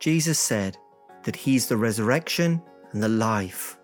Jesus 0.00 0.38
said 0.38 0.76
that 1.24 1.36
he's 1.36 1.68
the 1.68 1.76
resurrection 1.76 2.62
and 2.92 3.02
the 3.02 3.08
life. 3.08 3.78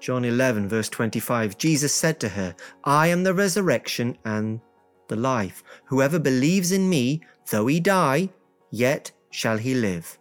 John 0.00 0.24
11, 0.24 0.68
verse 0.68 0.88
25, 0.88 1.58
Jesus 1.58 1.92
said 1.92 2.18
to 2.20 2.28
her, 2.30 2.54
I 2.84 3.08
am 3.08 3.22
the 3.22 3.34
resurrection 3.34 4.16
and 4.24 4.60
the 5.08 5.16
life. 5.16 5.62
Whoever 5.86 6.18
believes 6.18 6.72
in 6.72 6.88
me, 6.88 7.20
though 7.50 7.66
he 7.66 7.80
die, 7.80 8.30
yet 8.70 9.10
shall 9.30 9.58
he 9.58 9.74
live. 9.74 10.18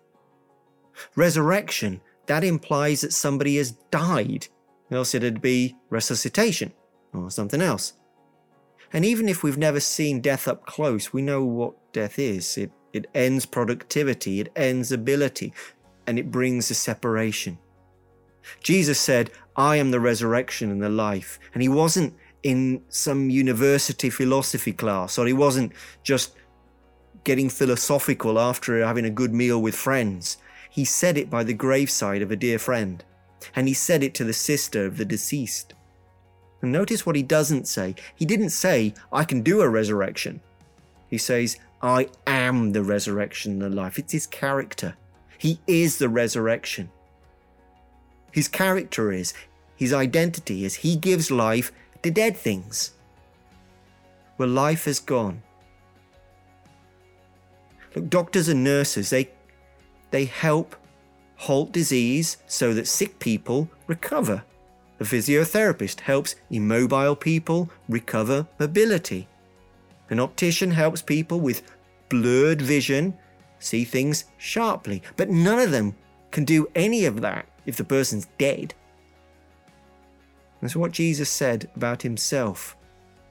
Resurrection, 1.16 2.02
that 2.25 2.43
implies 2.43 3.02
that 3.02 3.14
somebody 3.14 3.57
has 3.57 3.71
died, 3.91 4.48
else 4.91 5.16
it'd 5.16 5.41
be 5.41 5.75
resuscitation 5.89 6.73
or 7.14 7.32
something 7.32 7.61
else. 7.61 7.93
And 8.91 9.05
even 9.05 9.29
if 9.29 9.43
we've 9.43 9.57
never 9.57 9.79
seen 9.79 10.21
death 10.21 10.48
up 10.48 10.66
close, 10.66 11.14
we 11.14 11.21
know 11.21 11.43
what 11.43 11.93
death 11.93 12.20
is. 12.20 12.57
It, 12.57 12.71
it 12.98 13.09
ends 13.16 13.45
productivity, 13.45 14.41
it 14.41 14.52
ends 14.55 14.91
ability, 14.91 15.53
and 16.05 16.20
it 16.20 16.31
brings 16.31 16.70
a 16.70 16.73
separation. 16.73 17.58
Jesus 18.62 18.99
said, 18.99 19.31
I 19.55 19.77
am 19.77 19.91
the 19.91 19.99
resurrection 19.99 20.72
and 20.72 20.81
the 20.81 20.89
life. 20.89 21.39
And 21.53 21.62
he 21.62 21.70
wasn't 21.70 22.13
in 22.44 22.84
some 22.89 23.30
university 23.30 24.09
philosophy 24.09 24.73
class, 24.73 25.17
or 25.17 25.25
he 25.25 25.34
wasn't 25.34 25.73
just 26.03 26.36
getting 27.23 27.49
philosophical 27.49 28.39
after 28.39 28.86
having 28.86 29.05
a 29.05 29.09
good 29.09 29.34
meal 29.34 29.61
with 29.61 29.75
friends. 29.75 30.38
He 30.70 30.86
said 30.86 31.17
it 31.17 31.30
by 31.30 31.44
the 31.44 31.53
graveside 31.53 32.22
of 32.22 32.31
a 32.31 32.36
dear 32.36 32.59
friend, 32.59 33.03
and 33.55 33.67
he 33.67 33.73
said 33.73 34.03
it 34.03 34.14
to 34.16 34.23
the 34.23 34.34
sister 34.34 34.86
of 34.86 34.98
the 34.98 35.05
deceased. 35.05 35.73
And 36.61 36.72
notice 36.72 37.05
what 37.05 37.16
he 37.16 37.23
doesn't 37.23 37.67
say. 37.67 37.95
He 38.16 38.25
didn't 38.25 38.52
say, 38.52 38.94
I 39.11 39.23
can 39.23 39.41
do 39.41 39.61
a 39.61 39.70
resurrection. 39.70 40.41
He 41.09 41.17
says, 41.17 41.57
I 41.81 42.09
am 42.25 42.71
the 42.71 42.84
resurrection 42.84 43.53
and 43.53 43.61
the 43.61 43.70
life. 43.70 43.99
It's 43.99 44.13
his 44.13 44.27
character. 44.27 44.95
He 45.38 45.59
is 45.67 45.97
the 45.97 46.09
resurrection. 46.09 46.89
His 48.31 48.47
character 48.47 49.11
is, 49.11 49.33
his 49.75 49.94
identity 49.94 50.66
is, 50.66 50.75
he 50.75 50.95
gives 50.95 51.31
life 51.31 51.72
to 52.03 52.11
dead 52.11 52.36
things. 52.36 52.91
Where 54.38 54.47
life 54.47 54.86
has 54.86 54.99
gone. 54.99 55.41
Look, 57.95 58.09
doctors 58.09 58.47
and 58.47 58.64
nurses, 58.64 59.09
they, 59.09 59.30
they 60.11 60.25
help 60.25 60.75
halt 61.36 61.71
disease 61.71 62.38
so 62.47 62.73
that 62.73 62.88
sick 62.88 63.19
people 63.19 63.69
recover. 63.86 64.44
A 64.99 65.03
physiotherapist 65.03 66.02
helps 66.02 66.36
immobile 66.49 67.16
people 67.16 67.69
recover 67.88 68.47
mobility. 68.59 69.27
An 70.09 70.19
optician 70.19 70.72
helps 70.72 71.02
people 71.02 71.39
with 71.39 71.63
blurred 72.09 72.61
vision 72.61 73.17
see 73.59 73.83
things 73.83 74.25
sharply. 74.38 75.02
But 75.16 75.30
none 75.30 75.59
of 75.59 75.72
them 75.72 75.95
can 76.31 76.45
do 76.45 76.67
any 76.75 77.05
of 77.05 77.22
that 77.22 77.47
if 77.66 77.75
the 77.75 77.83
person's 77.83 78.27
dead. 78.38 78.73
That's 80.61 80.75
what 80.75 80.91
Jesus 80.91 81.30
said 81.30 81.69
about 81.75 82.02
himself 82.02 82.75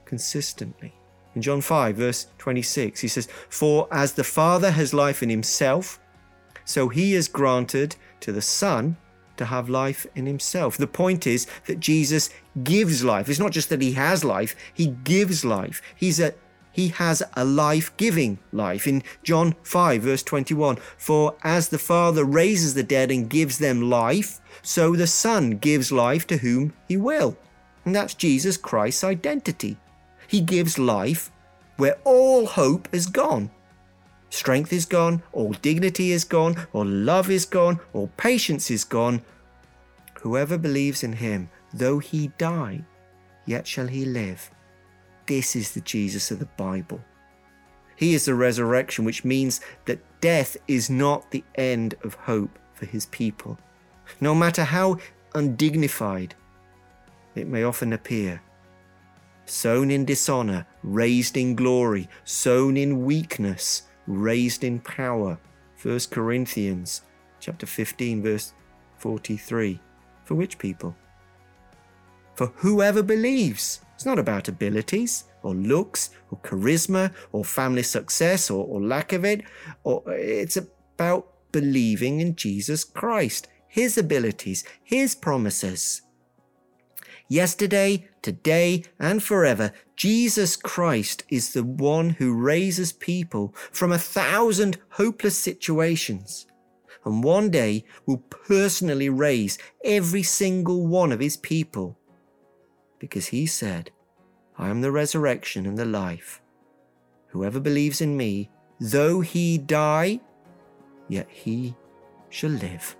consistently. 0.05 0.93
In 1.35 1.41
John 1.41 1.61
5, 1.61 1.95
verse 1.95 2.27
26, 2.37 3.01
he 3.01 3.07
says, 3.07 3.27
For 3.49 3.87
as 3.91 4.13
the 4.13 4.23
Father 4.23 4.71
has 4.71 4.93
life 4.93 5.21
in 5.21 5.29
himself, 5.29 5.99
so 6.65 6.89
he 6.89 7.13
has 7.13 7.27
granted 7.27 7.95
to 8.21 8.31
the 8.31 8.41
Son 8.41 8.97
to 9.37 9.45
have 9.45 9.69
life 9.69 10.07
in 10.15 10.25
himself. 10.25 10.77
The 10.77 10.87
point 10.87 11.27
is 11.27 11.45
that 11.67 11.79
Jesus 11.79 12.29
gives 12.63 13.03
life. 13.03 13.29
It's 13.29 13.39
not 13.39 13.51
just 13.51 13.69
that 13.69 13.81
he 13.81 13.93
has 13.93 14.23
life, 14.23 14.55
he 14.73 14.87
gives 14.87 15.45
life. 15.45 15.81
He's 15.95 16.19
a 16.19 16.33
he 16.77 16.89
has 16.89 17.23
a 17.33 17.43
life 17.43 17.91
giving 17.97 18.37
life. 18.51 18.85
In 18.85 19.01
John 19.23 19.55
5, 19.63 20.03
verse 20.03 20.21
21, 20.21 20.77
for 20.95 21.35
as 21.43 21.69
the 21.69 21.79
Father 21.79 22.23
raises 22.23 22.75
the 22.75 22.83
dead 22.83 23.09
and 23.09 23.27
gives 23.27 23.57
them 23.57 23.89
life, 23.89 24.39
so 24.61 24.95
the 24.95 25.07
Son 25.07 25.57
gives 25.57 25.91
life 25.91 26.27
to 26.27 26.37
whom 26.37 26.73
he 26.87 26.95
will. 26.95 27.35
And 27.83 27.95
that's 27.95 28.13
Jesus 28.13 28.57
Christ's 28.57 29.03
identity. 29.03 29.77
He 30.27 30.39
gives 30.39 30.77
life 30.77 31.31
where 31.77 31.97
all 32.03 32.45
hope 32.45 32.87
is 32.91 33.07
gone. 33.07 33.49
Strength 34.29 34.71
is 34.71 34.85
gone, 34.85 35.23
all 35.31 35.53
dignity 35.53 36.11
is 36.11 36.25
gone, 36.25 36.67
all 36.73 36.85
love 36.85 37.31
is 37.31 37.45
gone, 37.45 37.79
all 37.91 38.11
patience 38.17 38.69
is 38.69 38.83
gone. 38.83 39.23
Whoever 40.21 40.59
believes 40.59 41.01
in 41.03 41.13
him, 41.13 41.49
though 41.73 41.97
he 41.97 42.27
die, 42.37 42.85
yet 43.47 43.65
shall 43.65 43.87
he 43.87 44.05
live. 44.05 44.51
This 45.27 45.57
is 45.57 45.71
the 45.71 45.81
Jesus 45.81 46.31
of 46.31 46.39
the 46.39 46.45
Bible. 46.45 47.01
He 47.97 48.13
is 48.13 48.25
the 48.25 48.33
resurrection, 48.33 49.03
which 49.03 49.25
means 49.25 49.59
that 49.85 50.21
death 50.21 50.55
is 50.67 50.89
not 50.89 51.31
the 51.31 51.43
end 51.55 51.95
of 52.03 52.13
hope 52.13 52.57
for 52.73 52.85
his 52.85 53.07
people. 53.07 53.59
No 54.21 54.33
matter 54.33 54.63
how 54.63 54.99
undignified 55.35 56.33
it 57.35 57.47
may 57.47 57.63
often 57.63 57.91
appear. 57.91 58.41
Sown 59.45 59.91
in 59.91 60.05
dishonor, 60.05 60.65
raised 60.81 61.35
in 61.35 61.55
glory, 61.55 62.07
sown 62.23 62.77
in 62.77 63.03
weakness, 63.03 63.83
raised 64.07 64.63
in 64.63 64.79
power. 64.79 65.37
1 65.81 65.99
Corinthians 66.09 67.01
chapter 67.39 67.65
15 67.65 68.23
verse 68.23 68.53
43. 68.97 69.79
For 70.23 70.35
which 70.35 70.57
people? 70.57 70.95
For 72.35 72.47
whoever 72.57 73.03
believes. 73.03 73.81
It's 73.97 74.05
not 74.05 74.19
about 74.19 74.47
abilities 74.47 75.23
or 75.41 75.55
looks 75.55 76.11
or 76.29 76.37
charisma 76.41 77.11
or 77.31 77.43
family 77.43 77.81
success 77.81 78.51
or, 78.51 78.63
or 78.63 78.79
lack 78.79 79.11
of 79.11 79.25
it. 79.25 79.41
Or 79.83 80.03
it's 80.07 80.55
about 80.55 81.25
believing 81.51 82.19
in 82.19 82.35
Jesus 82.35 82.83
Christ, 82.83 83.47
his 83.67 83.97
abilities, 83.97 84.63
his 84.83 85.15
promises. 85.15 86.03
Yesterday, 87.27 88.07
today, 88.21 88.83
and 88.99 89.23
forever, 89.23 89.73
Jesus 89.95 90.55
Christ 90.55 91.23
is 91.29 91.53
the 91.53 91.63
one 91.63 92.11
who 92.11 92.39
raises 92.39 92.93
people 92.93 93.55
from 93.71 93.91
a 93.91 93.97
thousand 93.97 94.77
hopeless 94.89 95.39
situations. 95.39 96.45
And 97.03 97.23
one 97.23 97.49
day 97.49 97.83
will 98.05 98.19
personally 98.29 99.09
raise 99.09 99.57
every 99.83 100.21
single 100.21 100.85
one 100.85 101.11
of 101.11 101.19
his 101.19 101.37
people 101.37 101.97
because 102.99 103.27
he 103.27 103.45
said, 103.45 103.91
I 104.57 104.69
am 104.69 104.81
the 104.81 104.91
resurrection 104.91 105.65
and 105.65 105.77
the 105.77 105.85
life. 105.85 106.41
Whoever 107.27 107.59
believes 107.59 108.01
in 108.01 108.17
me, 108.17 108.49
though 108.79 109.21
he 109.21 109.57
die, 109.57 110.19
yet 111.07 111.27
he 111.29 111.75
shall 112.29 112.49
live. 112.49 112.95